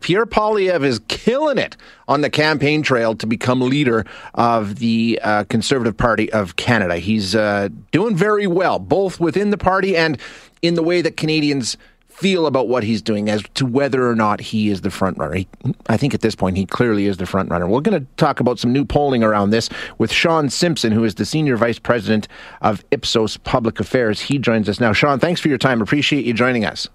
Pierre 0.00 0.26
Poilievre 0.26 0.84
is 0.84 1.00
killing 1.08 1.58
it 1.58 1.76
on 2.08 2.20
the 2.20 2.30
campaign 2.30 2.82
trail 2.82 3.14
to 3.14 3.26
become 3.26 3.60
leader 3.60 4.04
of 4.34 4.76
the 4.78 5.18
uh, 5.22 5.44
Conservative 5.44 5.96
Party 5.96 6.30
of 6.32 6.56
Canada. 6.56 6.96
He's 6.96 7.34
uh, 7.34 7.68
doing 7.92 8.16
very 8.16 8.46
well, 8.46 8.78
both 8.78 9.20
within 9.20 9.50
the 9.50 9.58
party 9.58 9.96
and 9.96 10.18
in 10.60 10.74
the 10.74 10.82
way 10.82 11.02
that 11.02 11.16
Canadians 11.16 11.76
feel 12.08 12.46
about 12.46 12.68
what 12.68 12.84
he's 12.84 13.00
doing 13.00 13.30
as 13.30 13.42
to 13.54 13.64
whether 13.64 14.08
or 14.08 14.14
not 14.14 14.40
he 14.40 14.68
is 14.70 14.82
the 14.82 14.90
front 14.90 15.18
runner. 15.18 15.44
I 15.88 15.96
think 15.96 16.14
at 16.14 16.20
this 16.20 16.34
point 16.34 16.56
he 16.56 16.66
clearly 16.66 17.06
is 17.06 17.16
the 17.16 17.26
front 17.26 17.50
runner. 17.50 17.66
We're 17.66 17.80
going 17.80 18.00
to 18.00 18.06
talk 18.16 18.38
about 18.38 18.58
some 18.58 18.72
new 18.72 18.84
polling 18.84 19.22
around 19.22 19.50
this 19.50 19.70
with 19.98 20.12
Sean 20.12 20.50
Simpson, 20.50 20.92
who 20.92 21.04
is 21.04 21.14
the 21.14 21.24
senior 21.24 21.56
vice 21.56 21.78
president 21.78 22.28
of 22.60 22.84
Ipsos 22.90 23.38
Public 23.38 23.80
Affairs. 23.80 24.20
He 24.20 24.38
joins 24.38 24.68
us 24.68 24.78
now. 24.78 24.92
Sean, 24.92 25.18
thanks 25.18 25.40
for 25.40 25.48
your 25.48 25.58
time. 25.58 25.80
Appreciate 25.80 26.24
you 26.24 26.34
joining 26.34 26.64
us. 26.64 26.88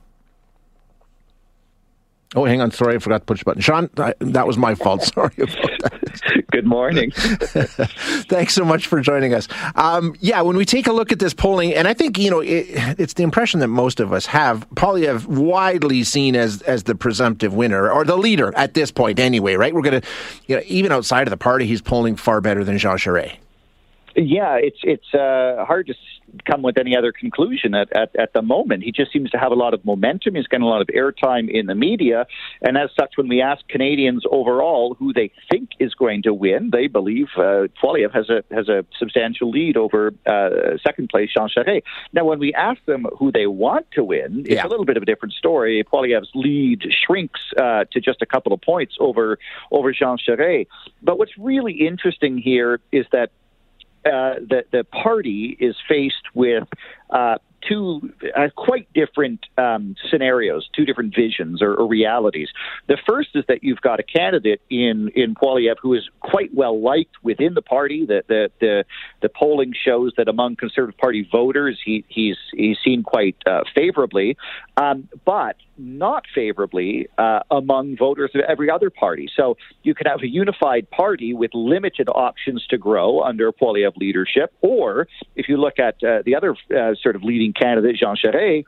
Oh, 2.35 2.43
hang 2.43 2.59
on. 2.59 2.71
Sorry, 2.71 2.95
I 2.95 2.99
forgot 2.99 3.19
to 3.19 3.25
push 3.25 3.39
the 3.39 3.45
button. 3.45 3.61
Sean, 3.61 3.89
that 3.95 4.47
was 4.47 4.57
my 4.57 4.75
fault. 4.75 5.03
Sorry 5.15 5.33
about 5.37 5.79
that. 5.79 6.43
Good 6.51 6.65
morning. 6.65 7.11
Thanks 7.15 8.53
so 8.53 8.65
much 8.65 8.87
for 8.87 8.99
joining 8.99 9.33
us. 9.33 9.47
Um, 9.75 10.13
yeah, 10.19 10.41
when 10.41 10.57
we 10.57 10.65
take 10.65 10.87
a 10.87 10.91
look 10.91 11.11
at 11.11 11.19
this 11.19 11.33
polling, 11.33 11.73
and 11.73 11.87
I 11.87 11.93
think, 11.93 12.17
you 12.17 12.29
know, 12.29 12.41
it, 12.41 12.65
it's 12.99 13.13
the 13.13 13.23
impression 13.23 13.61
that 13.61 13.69
most 13.69 13.99
of 13.99 14.11
us 14.11 14.25
have, 14.25 14.69
Poilievre 14.71 15.25
widely 15.25 16.03
seen 16.03 16.35
as, 16.35 16.61
as 16.63 16.83
the 16.83 16.95
presumptive 16.95 17.53
winner, 17.53 17.89
or 17.89 18.03
the 18.03 18.17
leader 18.17 18.53
at 18.57 18.73
this 18.73 18.91
point 18.91 19.19
anyway, 19.19 19.55
right? 19.55 19.73
We're 19.73 19.81
going 19.81 20.01
to, 20.01 20.07
you 20.47 20.57
know, 20.57 20.61
even 20.65 20.91
outside 20.91 21.27
of 21.27 21.31
the 21.31 21.37
party, 21.37 21.65
he's 21.65 21.81
polling 21.81 22.17
far 22.17 22.41
better 22.41 22.63
than 22.63 22.77
Jean 22.77 22.97
Charest. 22.97 23.37
Yeah, 24.19 24.57
it's 24.59 24.79
it's 24.81 25.13
uh, 25.13 25.63
hard 25.63 25.85
to 25.87 25.93
come 26.45 26.63
with 26.63 26.79
any 26.79 26.97
other 26.97 27.11
conclusion 27.11 27.75
at, 27.75 27.95
at, 27.95 28.15
at 28.15 28.33
the 28.33 28.41
moment. 28.41 28.83
He 28.83 28.91
just 28.91 29.13
seems 29.13 29.29
to 29.29 29.37
have 29.37 29.51
a 29.51 29.55
lot 29.55 29.75
of 29.75 29.85
momentum. 29.85 30.33
He's 30.33 30.47
getting 30.47 30.65
a 30.65 30.69
lot 30.69 30.81
of 30.81 30.87
airtime 30.87 31.49
in 31.49 31.67
the 31.67 31.75
media. 31.75 32.25
And 32.63 32.77
as 32.77 32.89
such, 32.99 33.11
when 33.15 33.27
we 33.27 33.41
ask 33.41 33.67
Canadians 33.67 34.23
overall 34.31 34.95
who 34.95 35.13
they 35.13 35.31
think 35.51 35.69
is 35.79 35.93
going 35.93 36.23
to 36.23 36.33
win, 36.33 36.71
they 36.71 36.87
believe 36.87 37.27
uh, 37.37 37.67
has 38.11 38.29
a, 38.29 38.43
has 38.51 38.67
a 38.69 38.85
substantial 38.97 39.51
lead 39.51 39.77
over 39.77 40.13
uh, 40.25 40.77
second 40.83 41.09
place 41.09 41.29
Jean 41.35 41.47
Charest. 41.47 41.83
Now, 42.11 42.25
when 42.25 42.39
we 42.39 42.53
ask 42.55 42.83
them 42.85 43.05
who 43.17 43.31
they 43.31 43.45
want 43.45 43.85
to 43.91 44.03
win, 44.03 44.41
it's 44.41 44.55
yeah. 44.55 44.65
a 44.65 44.69
little 44.69 44.85
bit 44.85 44.97
of 44.97 45.03
a 45.03 45.05
different 45.05 45.35
story. 45.35 45.83
Poilievre's 45.83 46.31
lead 46.33 46.83
shrinks 47.05 47.39
uh, 47.57 47.85
to 47.91 48.01
just 48.01 48.23
a 48.23 48.25
couple 48.25 48.51
of 48.51 48.61
points 48.61 48.95
over, 48.99 49.37
over 49.71 49.91
Jean 49.91 50.17
Charest. 50.17 50.67
But 51.03 51.19
what's 51.19 51.37
really 51.37 51.85
interesting 51.87 52.39
here 52.39 52.79
is 52.91 53.05
that 53.11 53.29
uh, 54.05 54.35
the 54.39 54.65
the 54.71 54.83
party 54.83 55.57
is 55.59 55.75
faced 55.87 56.15
with 56.33 56.67
uh, 57.09 57.37
two 57.67 58.13
uh, 58.35 58.49
quite 58.55 58.91
different 58.93 59.45
um, 59.57 59.95
scenarios, 60.09 60.69
two 60.75 60.85
different 60.85 61.15
visions 61.15 61.61
or, 61.61 61.73
or, 61.75 61.87
realities. 61.87 62.49
The 62.87 62.97
first 63.07 63.29
is 63.35 63.43
that 63.47 63.63
you've 63.63 63.81
got 63.81 63.99
a 63.99 64.03
candidate 64.03 64.61
in 64.69 65.09
in 65.15 65.35
Poilievre 65.35 65.75
who 65.81 65.93
is 65.93 66.03
quite 66.19 66.53
well 66.53 66.81
liked 66.81 67.15
within 67.23 67.53
the 67.53 67.61
party. 67.61 68.05
The 68.05 68.23
the 68.27 68.51
the, 68.59 68.85
the 69.21 69.29
polling 69.29 69.73
shows 69.73 70.13
that 70.17 70.27
among 70.27 70.55
Conservative 70.57 70.97
Party 70.97 71.27
voters, 71.31 71.79
he, 71.83 72.03
he's 72.07 72.37
he's 72.53 72.77
seen 72.83 73.03
quite 73.03 73.37
uh, 73.45 73.61
favorably, 73.75 74.37
um, 74.75 75.07
but 75.25 75.55
not 75.77 76.23
favorably 76.33 77.07
uh, 77.17 77.39
among 77.51 77.95
voters 77.97 78.31
of 78.33 78.41
every 78.47 78.69
other 78.69 78.89
party. 78.89 79.29
So 79.35 79.57
you 79.83 79.93
could 79.93 80.07
have 80.07 80.21
a 80.21 80.27
unified 80.27 80.89
party 80.89 81.33
with 81.33 81.51
limited 81.53 82.09
options 82.09 82.65
to 82.67 82.77
grow 82.77 83.21
under 83.21 83.51
Poilievre 83.51 83.97
leadership, 83.97 84.53
or 84.61 85.07
if 85.35 85.47
you 85.47 85.57
look 85.57 85.79
at 85.79 85.95
uh, 86.03 86.23
the 86.25 86.35
other 86.35 86.55
uh, 86.75 86.95
sort 87.01 87.15
of 87.15 87.23
leading 87.23 87.53
candidate, 87.57 87.95
Jean 87.97 88.15
Charest, 88.15 88.65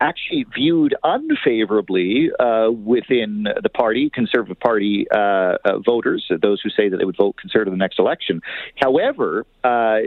actually 0.00 0.46
viewed 0.54 0.94
unfavorably 1.02 2.30
uh, 2.38 2.70
within 2.70 3.46
the 3.62 3.68
party, 3.68 4.10
Conservative 4.12 4.58
Party 4.60 5.06
uh, 5.14 5.18
uh, 5.64 5.78
voters, 5.84 6.30
those 6.42 6.60
who 6.62 6.70
say 6.70 6.88
that 6.88 6.98
they 6.98 7.04
would 7.04 7.16
vote 7.16 7.36
Conservative 7.36 7.72
in 7.72 7.78
the 7.78 7.82
next 7.82 7.98
election. 7.98 8.40
However, 8.76 9.46
uh, 9.64 9.98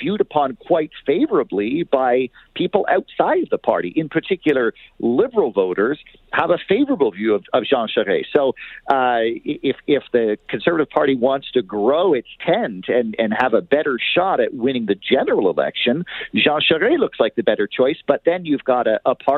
viewed 0.00 0.20
upon 0.20 0.56
quite 0.56 0.90
favorably 1.06 1.84
by 1.84 2.28
people 2.54 2.86
outside 2.90 3.42
of 3.42 3.50
the 3.50 3.58
party, 3.58 3.92
in 3.94 4.08
particular 4.08 4.72
Liberal 4.98 5.52
voters, 5.52 5.98
have 6.32 6.50
a 6.50 6.58
favorable 6.68 7.10
view 7.10 7.34
of, 7.34 7.44
of 7.52 7.64
Jean 7.64 7.88
Charest. 7.88 8.26
So 8.34 8.50
uh, 8.90 9.20
if, 9.44 9.76
if 9.86 10.04
the 10.12 10.38
Conservative 10.48 10.90
Party 10.90 11.14
wants 11.14 11.50
to 11.52 11.62
grow 11.62 12.14
its 12.14 12.28
tent 12.44 12.86
and, 12.88 13.14
and 13.18 13.34
have 13.38 13.54
a 13.54 13.60
better 13.60 13.98
shot 14.14 14.40
at 14.40 14.54
winning 14.54 14.86
the 14.86 14.94
general 14.94 15.50
election, 15.50 16.04
Jean 16.34 16.60
Charest 16.60 16.98
looks 16.98 17.20
like 17.20 17.34
the 17.34 17.42
better 17.42 17.66
choice, 17.66 17.98
but 18.06 18.22
then 18.24 18.44
you've 18.44 18.64
got 18.64 18.86
a, 18.86 19.00
a 19.04 19.14
party, 19.14 19.33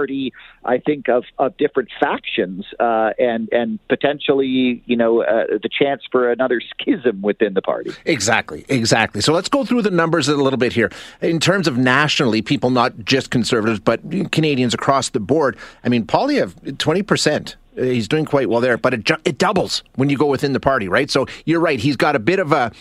I 0.64 0.78
think, 0.78 1.08
of, 1.08 1.24
of 1.38 1.56
different 1.56 1.88
factions 1.98 2.64
uh, 2.78 3.10
and 3.18 3.48
and 3.52 3.78
potentially, 3.88 4.82
you 4.86 4.96
know, 4.96 5.22
uh, 5.22 5.58
the 5.62 5.70
chance 5.70 6.02
for 6.10 6.30
another 6.30 6.60
schism 6.80 7.22
within 7.22 7.54
the 7.54 7.62
party. 7.62 7.92
Exactly, 8.04 8.64
exactly. 8.68 9.20
So 9.20 9.32
let's 9.32 9.48
go 9.48 9.64
through 9.64 9.82
the 9.82 9.90
numbers 9.90 10.28
a 10.28 10.36
little 10.36 10.58
bit 10.58 10.72
here 10.72 10.90
in 11.20 11.40
terms 11.40 11.68
of 11.68 11.78
nationally, 11.78 12.42
people 12.42 12.70
not 12.70 13.04
just 13.04 13.30
conservatives 13.30 13.80
but 13.80 14.00
Canadians 14.32 14.74
across 14.74 15.10
the 15.10 15.20
board. 15.20 15.56
I 15.84 15.88
mean, 15.88 16.06
Poilievre, 16.06 16.76
twenty 16.78 17.02
percent 17.02 17.56
uh, 17.78 17.82
he's 17.82 18.08
doing 18.08 18.24
quite 18.24 18.48
well 18.48 18.60
there, 18.60 18.78
but 18.78 18.94
it 18.94 19.10
it 19.24 19.38
doubles 19.38 19.82
when 19.94 20.10
you 20.10 20.16
go 20.16 20.26
within 20.26 20.52
the 20.52 20.60
party, 20.60 20.88
right? 20.88 21.10
So 21.10 21.26
you're 21.44 21.60
right. 21.60 21.78
He's 21.78 21.96
got 21.96 22.16
a 22.16 22.18
bit 22.18 22.38
of 22.38 22.52
a 22.52 22.72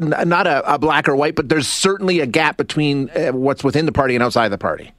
not 0.00 0.46
a, 0.46 0.74
a 0.74 0.78
black 0.78 1.08
or 1.08 1.16
white, 1.16 1.34
but 1.34 1.48
there's 1.48 1.68
certainly 1.68 2.20
a 2.20 2.26
gap 2.26 2.56
between 2.56 3.10
uh, 3.10 3.32
what's 3.32 3.64
within 3.64 3.86
the 3.86 3.92
party 3.92 4.14
and 4.14 4.22
outside 4.22 4.48
the 4.48 4.58
party. 4.58 4.92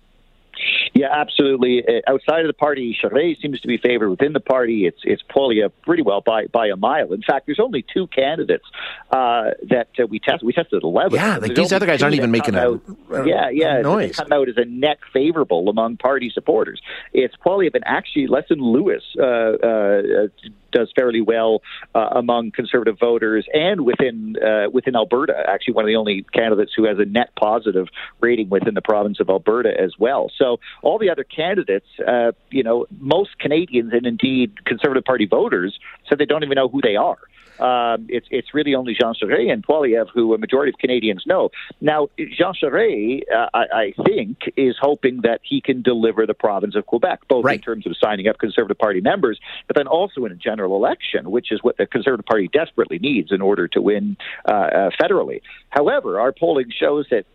Yeah, 1.04 1.10
absolutely. 1.12 1.84
Uh, 1.86 2.00
outside 2.08 2.42
of 2.42 2.48
the 2.48 2.54
party, 2.54 2.98
Charest 3.02 3.42
seems 3.42 3.60
to 3.60 3.68
be 3.68 3.78
favored. 3.78 4.10
Within 4.10 4.32
the 4.32 4.40
party, 4.40 4.86
it's 4.86 5.00
it's 5.04 5.22
Poilievre 5.24 5.70
pretty 5.82 6.02
well 6.02 6.22
by 6.22 6.46
by 6.46 6.68
a 6.68 6.78
mile. 6.78 7.12
In 7.12 7.22
fact, 7.22 7.46
there's 7.46 7.60
only 7.60 7.84
two 7.94 8.08
candidates 8.08 8.64
uh, 9.12 9.52
that 9.70 9.90
uh, 10.00 10.08
we 10.08 10.20
tested. 10.20 10.44
We 10.44 10.54
tested 10.54 10.82
eleven. 10.82 11.16
Yeah, 11.16 11.40
like 11.40 11.56
these 11.56 11.74
other 11.74 11.86
guys 11.86 12.02
aren't 12.02 12.16
even 12.16 12.32
making 12.32 12.56
a, 12.56 12.72
a, 12.72 13.28
yeah 13.28 13.50
yeah 13.50 13.80
a 13.80 13.82
noise. 13.82 14.16
Come 14.16 14.32
out 14.32 14.48
as 14.48 14.56
a 14.56 14.64
net 14.64 15.00
favorable 15.12 15.68
among 15.68 15.98
party 15.98 16.30
supporters. 16.34 16.82
It's 17.12 17.36
Poilievre 17.36 17.76
and 17.76 17.84
actually 17.86 18.28
Leslyn 18.28 18.62
Lewis 18.62 19.04
uh, 19.20 19.24
uh, 19.24 20.28
does 20.74 20.92
fairly 20.96 21.22
well 21.22 21.62
uh, 21.96 22.10
among 22.12 22.52
conservative 22.52 22.98
voters 23.00 23.46
and 23.54 23.82
within 23.82 24.36
uh, 24.44 24.70
within 24.72 24.96
Alberta. 24.96 25.34
Actually, 25.48 25.76
one 25.76 25.86
of 25.86 25.88
the 25.88 25.96
only 25.96 26.26
candidates 26.34 26.72
who 26.76 26.86
has 26.86 26.98
a 27.00 27.06
net 27.06 27.30
positive 27.40 27.88
rating 28.20 28.50
within 28.50 28.74
the 28.74 28.82
province 28.82 29.20
of 29.20 29.30
Alberta 29.30 29.70
as 29.80 29.94
well. 29.98 30.32
So 30.38 30.60
all 30.82 30.98
the 31.00 31.10
other 31.10 31.24
candidates, 31.24 31.88
uh, 32.06 32.32
you 32.50 32.64
know, 32.64 32.86
most 33.00 33.40
Canadians 33.40 33.94
and 33.94 34.06
indeed 34.06 34.66
Conservative 34.66 35.06
Party 35.06 35.26
voters 35.26 35.80
said 36.08 36.18
they 36.18 36.26
don't 36.26 36.44
even 36.44 36.56
know 36.56 36.68
who 36.68 36.82
they 36.82 36.96
are. 36.96 37.20
Um, 37.60 38.08
it's 38.10 38.28
it's 38.32 38.54
really 38.54 38.76
only 38.76 38.94
Jean 38.94 39.14
Charest 39.14 39.52
and 39.52 39.66
Poilievre 39.66 40.08
who 40.14 40.34
a 40.34 40.38
majority 40.38 40.72
of 40.72 40.78
Canadians 40.80 41.24
know. 41.26 41.50
Now, 41.82 42.10
Jean 42.18 42.54
Charest, 42.62 43.22
uh, 43.34 43.50
I, 43.54 43.64
I, 43.74 43.94
think, 44.06 44.38
is 44.58 44.76
hoping 44.80 45.22
that 45.22 45.40
he 45.44 45.62
can 45.62 45.82
deliver 45.82 46.26
the 46.26 46.34
province 46.34 46.76
of 46.76 46.86
Quebec, 46.86 47.22
both 47.28 47.46
right. 47.46 47.56
in 47.56 47.62
terms 47.62 47.86
of 47.86 47.96
signing 47.98 48.28
up 48.28 48.38
Conservative 48.40 48.78
Party 48.78 49.02
members, 49.02 49.40
but 49.68 49.76
then 49.76 49.88
also 49.88 50.26
in 50.26 50.32
a 50.32 50.36
general 50.36 50.76
election, 50.76 51.32
which 51.32 51.52
is 51.52 51.60
what 51.62 51.78
the 51.78 51.86
Conservative 51.86 52.26
Party 52.26 52.50
desperately 52.52 53.00
needs 53.00 53.32
in 53.32 53.42
order 53.42 53.68
to 53.68 53.82
win 53.82 54.18
uh, 54.48 54.52
uh, 54.52 54.90
federally. 55.02 55.42
However, 55.70 56.20
our 56.20 56.32
polling 56.32 56.72
shows 56.72 57.08
that 57.12 57.26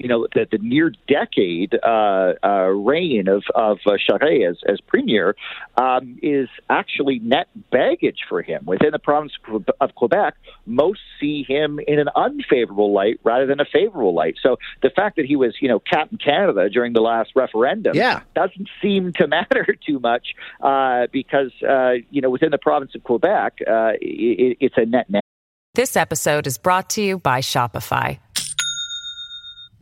you 0.00 0.08
know, 0.08 0.26
the, 0.34 0.46
the 0.50 0.58
near 0.58 0.92
decade 1.06 1.78
uh, 1.82 2.32
uh, 2.42 2.68
reign 2.68 3.28
of, 3.28 3.44
of 3.54 3.78
uh, 3.86 3.92
Charest 3.92 4.48
as, 4.48 4.56
as 4.66 4.80
premier 4.80 5.36
um, 5.76 6.18
is 6.22 6.48
actually 6.70 7.18
net 7.18 7.48
baggage 7.70 8.20
for 8.26 8.40
him. 8.40 8.64
Within 8.64 8.92
the 8.92 8.98
province 8.98 9.32
of 9.80 9.94
Quebec, 9.94 10.34
most 10.64 11.00
see 11.20 11.44
him 11.46 11.78
in 11.86 11.98
an 11.98 12.08
unfavorable 12.16 12.94
light 12.94 13.20
rather 13.24 13.46
than 13.46 13.60
a 13.60 13.66
favorable 13.66 14.14
light. 14.14 14.36
So 14.42 14.56
the 14.82 14.88
fact 14.88 15.16
that 15.16 15.26
he 15.26 15.36
was, 15.36 15.54
you 15.60 15.68
know, 15.68 15.80
Captain 15.80 16.16
Canada 16.16 16.70
during 16.70 16.94
the 16.94 17.02
last 17.02 17.32
referendum 17.36 17.94
yeah. 17.94 18.22
doesn't 18.34 18.68
seem 18.80 19.12
to 19.18 19.26
matter 19.28 19.76
too 19.86 19.98
much 19.98 20.28
uh, 20.62 21.08
because, 21.12 21.52
uh, 21.68 21.92
you 22.10 22.22
know, 22.22 22.30
within 22.30 22.50
the 22.50 22.58
province 22.58 22.94
of 22.94 23.04
Quebec, 23.04 23.58
uh, 23.68 23.92
it, 24.00 24.56
it's 24.60 24.74
a 24.78 24.86
net 24.86 25.10
net. 25.10 25.22
This 25.74 25.94
episode 25.94 26.46
is 26.46 26.56
brought 26.56 26.90
to 26.90 27.02
you 27.02 27.18
by 27.18 27.40
Shopify. 27.40 28.18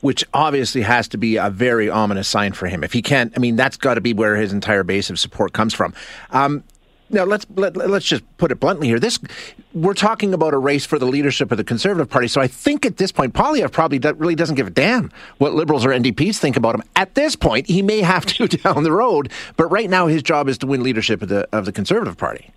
Which 0.00 0.24
obviously 0.34 0.82
has 0.82 1.08
to 1.08 1.18
be 1.18 1.36
a 1.36 1.50
very 1.50 1.88
ominous 1.88 2.28
sign 2.28 2.52
for 2.52 2.66
him. 2.66 2.84
If 2.84 2.92
he 2.92 3.02
can't, 3.02 3.32
I 3.36 3.40
mean, 3.40 3.56
that's 3.56 3.76
got 3.76 3.94
to 3.94 4.00
be 4.00 4.12
where 4.12 4.36
his 4.36 4.52
entire 4.52 4.84
base 4.84 5.10
of 5.10 5.18
support 5.18 5.52
comes 5.52 5.74
from. 5.74 5.94
Um, 6.30 6.64
now 7.08 7.24
let's 7.24 7.46
let, 7.54 7.76
let's 7.76 8.06
just 8.06 8.24
put 8.36 8.50
it 8.50 8.58
bluntly 8.58 8.88
here. 8.88 8.98
This 8.98 9.18
we're 9.72 9.94
talking 9.94 10.34
about 10.34 10.54
a 10.54 10.58
race 10.58 10.84
for 10.84 10.98
the 10.98 11.06
leadership 11.06 11.52
of 11.52 11.58
the 11.58 11.64
Conservative 11.64 12.10
Party. 12.10 12.26
So 12.26 12.40
I 12.40 12.48
think 12.48 12.84
at 12.84 12.96
this 12.96 13.12
point, 13.12 13.34
Poilievre 13.34 13.70
probably 13.70 13.98
do, 13.98 14.12
really 14.14 14.34
doesn't 14.34 14.56
give 14.56 14.66
a 14.66 14.70
damn 14.70 15.12
what 15.38 15.54
Liberals 15.54 15.84
or 15.84 15.90
NDPs 15.90 16.38
think 16.38 16.56
about 16.56 16.74
him. 16.74 16.82
At 16.96 17.14
this 17.14 17.36
point, 17.36 17.68
he 17.68 17.82
may 17.82 18.00
have 18.00 18.26
to 18.26 18.48
down 18.48 18.82
the 18.82 18.92
road, 18.92 19.30
but 19.56 19.66
right 19.66 19.88
now 19.88 20.08
his 20.08 20.22
job 20.22 20.48
is 20.48 20.58
to 20.58 20.66
win 20.66 20.82
leadership 20.82 21.22
of 21.22 21.28
the 21.28 21.48
of 21.52 21.64
the 21.64 21.72
Conservative 21.72 22.16
Party. 22.16 22.50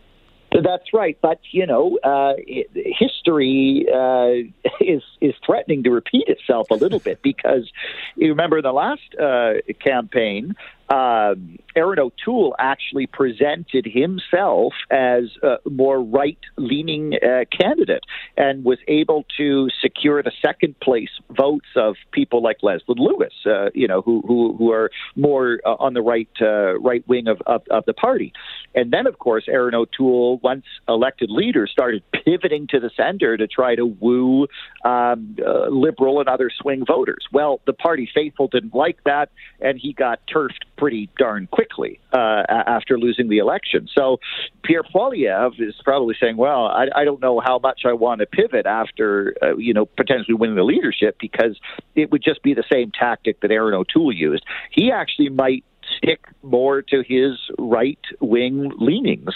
That's 0.52 0.94
right, 0.94 1.18
but 1.22 1.40
you 1.52 1.68
know, 1.68 2.00
uh, 2.04 2.34
history 2.74 3.86
uh, 3.94 4.50
is 4.82 5.04
is 5.22 5.36
threatening 5.46 5.84
to 5.84 5.92
repeat 5.92 6.28
itself 6.28 6.72
a 6.72 6.76
little 6.76 7.00
bit 7.00 7.22
because 7.22 7.72
you 8.16 8.30
remember 8.30 8.58
in 8.58 8.64
the 8.64 8.72
last 8.72 9.16
uh, 9.22 9.54
campaign, 9.80 10.56
uh, 10.90 11.36
Erin 11.76 12.00
O'Toole 12.00 12.56
actually 12.58 13.06
presented 13.06 13.86
himself 13.86 14.74
as 14.90 15.26
a 15.44 15.58
more 15.70 16.02
right 16.02 16.40
leaning 16.58 17.14
uh, 17.14 17.46
candidate 17.52 18.04
and 18.40 18.64
was 18.64 18.80
able 18.88 19.26
to 19.38 19.68
secure 19.82 20.24
the 20.24 20.32
second 20.42 20.80
place 20.80 21.10
votes 21.30 21.68
of 21.76 21.96
people 22.12 22.42
like 22.42 22.58
Leslie 22.64 22.96
Lewis, 22.98 23.34
uh, 23.46 23.70
you 23.76 23.88
know, 23.88 24.02
who, 24.02 24.24
who, 24.26 24.56
who 24.58 24.72
are 24.72 24.90
more 25.18 25.60
uh, 25.66 25.76
on 25.78 25.94
the 25.94 26.02
right 26.02 26.30
uh, 26.42 26.80
right 26.80 27.06
wing 27.08 27.28
of, 27.28 27.42
of, 27.46 27.62
of 27.70 27.84
the 27.86 27.94
party. 27.94 28.32
And 28.74 28.92
then, 28.92 29.06
of 29.08 29.20
course, 29.20 29.44
Erin 29.50 29.76
O'Toole, 29.76 30.38
once 30.42 30.64
elected 30.88 31.30
leader, 31.30 31.68
started 31.68 32.02
pivoting 32.24 32.68
to 32.68 32.80
the 32.80 32.90
center 32.96 33.36
to 33.36 33.46
try 33.46 33.76
to 33.76 33.86
woo 33.86 34.48
um, 34.86 35.36
uh, 35.46 35.68
liberal 35.68 36.22
and 36.22 36.30
other 36.30 36.50
swing 36.62 36.86
voters. 36.86 37.26
Well, 37.34 37.60
the 37.66 37.74
party 37.74 38.10
faithful 38.14 38.48
didn't 38.48 38.74
like 38.74 39.04
that, 39.04 39.30
and 39.60 39.78
he 39.78 39.92
got 39.92 40.22
turfed 40.32 40.64
pretty 40.80 41.10
darn 41.18 41.48
quickly 41.48 42.00
uh, 42.14 42.44
after 42.48 42.98
losing 42.98 43.28
the 43.28 43.38
election. 43.38 43.88
So 43.96 44.18
Pierre 44.64 44.84
Poilievre 44.84 45.60
is 45.60 45.76
probably 45.84 46.16
saying, 46.20 46.38
"Well, 46.38 46.66
I, 46.68 46.88
I 46.96 47.04
don't 47.04 47.22
know 47.22 47.40
how 47.40 47.60
much 47.60 47.82
I 47.86 47.94
want 47.94 48.22
to 48.22 48.26
pivot 48.26 48.66
after 48.66 49.36
uh, 49.44 49.58
you 49.58 49.74
know 49.74 49.86
potentially 49.86 50.36
winning 50.36 50.56
the 50.56 50.64
leadership 50.64 51.18
because 51.20 51.60
it 51.96 52.12
would 52.12 52.24
just 52.24 52.42
be 52.42 52.54
the 52.54 52.64
same 52.72 52.92
tactic 52.92 53.42
that 53.42 53.52
Erin 53.52 53.74
O'Toole 53.74 54.14
used. 54.14 54.44
He 54.72 54.92
actually 54.92 55.30
might." 55.30 55.64
Stick 55.98 56.26
more 56.44 56.82
to 56.82 57.04
his 57.08 57.38
right 57.58 58.00
wing 58.20 58.72
leanings 58.78 59.34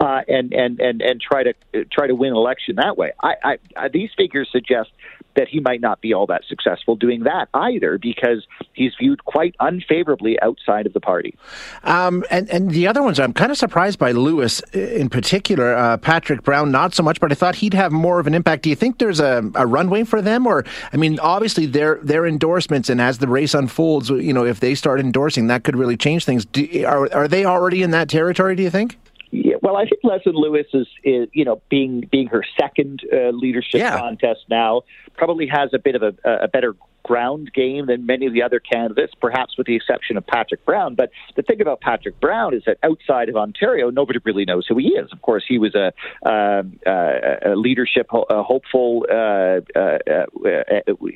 uh, 0.00 0.20
and 0.28 0.52
and 0.52 0.80
and 0.80 1.00
and 1.00 1.20
try 1.20 1.42
to 1.42 1.54
try 1.92 2.06
to 2.06 2.14
win 2.14 2.32
election 2.32 2.76
that 2.76 2.96
way. 2.96 3.12
I, 3.22 3.58
I, 3.76 3.88
these 3.88 4.10
figures 4.16 4.48
suggest 4.50 4.90
that 5.36 5.48
he 5.48 5.60
might 5.60 5.80
not 5.80 6.00
be 6.00 6.12
all 6.12 6.26
that 6.26 6.42
successful 6.48 6.96
doing 6.96 7.22
that 7.24 7.48
either 7.54 7.98
because 7.98 8.46
he's 8.72 8.92
viewed 8.98 9.24
quite 9.24 9.54
unfavorably 9.60 10.40
outside 10.42 10.86
of 10.86 10.92
the 10.92 11.00
party. 11.00 11.36
Um, 11.84 12.24
and, 12.30 12.50
and 12.50 12.70
the 12.70 12.86
other 12.86 13.02
ones, 13.02 13.20
I'm 13.20 13.32
kind 13.32 13.52
of 13.52 13.58
surprised 13.58 13.98
by 13.98 14.12
Lewis 14.12 14.60
in 14.72 15.08
particular. 15.08 15.74
Uh, 15.74 15.96
Patrick 15.98 16.42
Brown, 16.42 16.70
not 16.70 16.94
so 16.94 17.02
much, 17.02 17.20
but 17.20 17.30
I 17.30 17.34
thought 17.34 17.56
he'd 17.56 17.74
have 17.74 17.92
more 17.92 18.18
of 18.18 18.26
an 18.26 18.34
impact. 18.34 18.62
Do 18.62 18.70
you 18.70 18.76
think 18.76 18.98
there's 18.98 19.20
a, 19.20 19.48
a 19.54 19.66
runway 19.66 20.04
for 20.04 20.20
them? 20.20 20.46
Or, 20.46 20.64
I 20.92 20.96
mean, 20.96 21.18
obviously 21.20 21.66
their, 21.66 22.00
their 22.02 22.26
endorsements, 22.26 22.90
and 22.90 23.00
as 23.00 23.18
the 23.18 23.28
race 23.28 23.54
unfolds, 23.54 24.10
you 24.10 24.32
know, 24.32 24.44
if 24.44 24.60
they 24.60 24.74
start 24.74 25.00
endorsing, 25.00 25.46
that 25.46 25.64
could 25.64 25.76
really 25.76 25.89
change 25.96 26.24
things. 26.24 26.44
Do, 26.44 26.84
are, 26.86 27.12
are 27.12 27.28
they 27.28 27.44
already 27.44 27.82
in 27.82 27.90
that 27.90 28.08
territory, 28.08 28.56
do 28.56 28.62
you 28.62 28.70
think? 28.70 28.98
Yeah, 29.30 29.56
well, 29.62 29.76
I 29.76 29.84
think 29.84 30.02
Leslyn 30.02 30.34
Lewis 30.34 30.66
is, 30.72 30.88
is 31.04 31.28
you 31.32 31.44
know, 31.44 31.62
being 31.68 32.08
being 32.10 32.26
her 32.28 32.42
second 32.60 33.02
uh, 33.12 33.28
leadership 33.30 33.80
yeah. 33.80 33.96
contest 33.96 34.40
now, 34.48 34.82
probably 35.16 35.46
has 35.46 35.70
a 35.72 35.78
bit 35.78 35.94
of 35.94 36.02
a, 36.02 36.14
a 36.24 36.48
better 36.48 36.74
ground 37.10 37.50
game 37.52 37.86
than 37.86 38.06
many 38.06 38.24
of 38.24 38.32
the 38.32 38.40
other 38.40 38.60
candidates, 38.60 39.12
perhaps 39.20 39.58
with 39.58 39.66
the 39.66 39.74
exception 39.74 40.16
of 40.16 40.24
Patrick 40.24 40.64
Brown. 40.64 40.94
But 40.94 41.10
the 41.34 41.42
thing 41.42 41.60
about 41.60 41.80
Patrick 41.80 42.20
Brown 42.20 42.54
is 42.54 42.62
that 42.66 42.78
outside 42.84 43.28
of 43.28 43.34
Ontario, 43.34 43.90
nobody 43.90 44.20
really 44.24 44.44
knows 44.44 44.64
who 44.68 44.78
he 44.78 44.90
is. 44.90 45.08
Of 45.10 45.20
course, 45.20 45.42
he 45.48 45.58
was 45.58 45.74
a, 45.74 45.92
um, 46.24 46.78
uh, 46.86 47.50
a 47.50 47.56
leadership 47.56 48.06
ho- 48.10 48.26
a 48.30 48.44
hopeful 48.44 49.06
uh, 49.10 49.58
uh, 49.74 49.98
uh, 50.08 50.26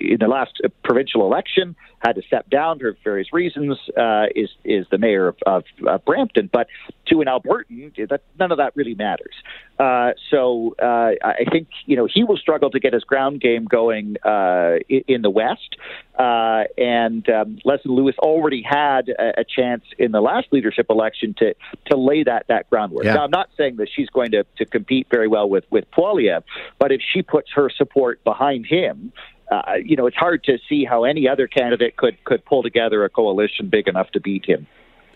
in 0.00 0.18
the 0.18 0.26
last 0.26 0.60
provincial 0.82 1.20
election, 1.26 1.76
had 2.00 2.16
to 2.16 2.22
step 2.22 2.50
down 2.50 2.80
for 2.80 2.96
various 3.04 3.32
reasons. 3.32 3.78
Uh, 3.96 4.26
is 4.34 4.50
is 4.64 4.86
the 4.90 4.98
mayor 4.98 5.28
of, 5.28 5.36
of, 5.46 5.62
of, 5.86 6.04
Brampton, 6.04 6.50
but 6.52 6.66
to 7.06 7.20
an 7.20 7.28
Albertan, 7.28 8.08
that, 8.08 8.22
none 8.38 8.50
of 8.50 8.58
that 8.58 8.74
really 8.74 8.94
matters. 8.94 9.34
Uh, 9.78 10.12
so 10.30 10.74
I 10.80 11.44
think 11.50 11.68
you 11.86 11.96
know 11.96 12.06
he 12.12 12.24
will 12.24 12.36
struggle 12.36 12.70
to 12.70 12.80
get 12.80 12.92
his 12.92 13.04
ground 13.04 13.40
game 13.40 13.64
going 13.64 14.16
in, 14.88 15.04
in 15.08 15.22
the 15.22 15.30
West. 15.30 15.76
Uh, 16.18 16.62
and 16.78 17.28
um, 17.28 17.58
Leslyn 17.64 17.96
Lewis 17.96 18.14
already 18.18 18.62
had 18.62 19.08
a, 19.08 19.40
a, 19.40 19.44
chance 19.44 19.82
in 19.98 20.12
the 20.12 20.20
last 20.20 20.46
leadership 20.52 20.86
election 20.88 21.34
to 21.36 21.54
to 21.86 21.96
lay 21.96 22.22
that 22.22 22.46
that 22.46 22.70
groundwork. 22.70 23.04
Yeah. 23.04 23.14
Now, 23.14 23.24
I'm 23.24 23.32
not 23.32 23.50
saying 23.56 23.76
that 23.76 23.88
she's 23.92 24.08
going 24.10 24.30
to, 24.30 24.44
to 24.58 24.64
compete 24.64 25.08
very 25.10 25.26
well 25.26 25.48
with 25.48 25.64
with 25.70 25.90
Poilievre, 25.90 26.44
but 26.78 26.92
if 26.92 27.00
she 27.12 27.22
puts 27.22 27.50
her 27.56 27.68
support 27.68 28.22
behind 28.22 28.64
him, 28.64 29.12
uh, 29.50 29.72
you 29.84 29.96
know, 29.96 30.06
it's 30.06 30.16
hard 30.16 30.44
to 30.44 30.58
see 30.68 30.84
how 30.84 31.02
any 31.02 31.28
other 31.28 31.48
candidate 31.48 31.96
could 31.96 32.22
could 32.22 32.44
pull 32.44 32.62
together 32.62 33.04
a 33.04 33.08
coalition 33.08 33.68
big 33.68 33.88
enough 33.88 34.08
to 34.12 34.20
beat 34.20 34.44
him. 34.46 34.68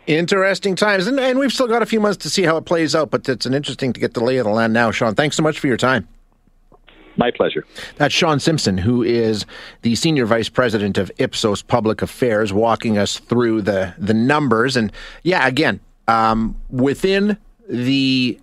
Interesting 0.08 0.74
times, 0.74 1.06
and, 1.06 1.20
and 1.20 1.38
we've 1.38 1.52
still 1.52 1.66
got 1.68 1.82
a 1.82 1.86
few 1.86 2.00
months 2.00 2.16
to 2.22 2.30
see 2.30 2.42
how 2.44 2.56
it 2.56 2.64
plays 2.64 2.94
out. 2.94 3.10
But 3.10 3.28
it's 3.28 3.44
an 3.44 3.52
interesting 3.52 3.92
to 3.92 4.00
get 4.00 4.14
the 4.14 4.24
lay 4.24 4.38
of 4.38 4.46
the 4.46 4.50
land 4.50 4.72
now, 4.72 4.90
Sean. 4.90 5.14
Thanks 5.14 5.36
so 5.36 5.42
much 5.42 5.58
for 5.58 5.66
your 5.66 5.76
time. 5.76 6.08
My 7.18 7.30
pleasure. 7.30 7.66
That's 7.96 8.14
Sean 8.14 8.40
Simpson, 8.40 8.78
who 8.78 9.02
is 9.02 9.44
the 9.82 9.94
Senior 9.96 10.24
Vice 10.24 10.48
President 10.48 10.96
of 10.96 11.12
Ipsos 11.18 11.60
Public 11.60 12.00
Affairs, 12.00 12.54
walking 12.54 12.96
us 12.96 13.18
through 13.18 13.60
the, 13.60 13.92
the 13.98 14.14
numbers. 14.14 14.78
And 14.78 14.90
yeah, 15.24 15.46
again, 15.46 15.78
um, 16.06 16.56
within 16.70 17.36
the 17.68 18.40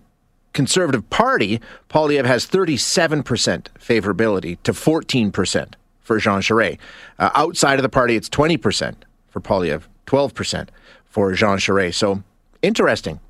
Conservative 0.54 1.10
Party, 1.10 1.60
Poilievre 1.90 2.28
has 2.28 2.46
37% 2.46 3.24
favorability 3.80 4.62
to 4.62 4.72
14% 4.72 5.74
for 6.02 6.20
Jean 6.20 6.42
Charest. 6.42 6.78
Uh, 7.18 7.32
outside 7.34 7.80
of 7.80 7.84
the 7.84 7.90
party, 7.90 8.16
it's 8.16 8.30
20% 8.30 8.98
for 9.30 9.40
Poilievre, 9.40 9.86
12% 10.06 10.68
for 11.16 11.32
Jean 11.32 11.58
Charest. 11.58 11.96
So 11.96 12.22
interesting. 12.62 13.22